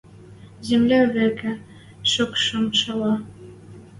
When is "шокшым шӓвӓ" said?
2.11-3.13